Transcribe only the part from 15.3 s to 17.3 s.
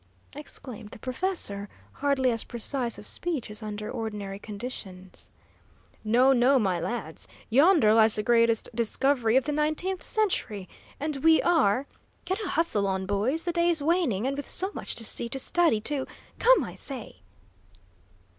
study, to Come, I say!"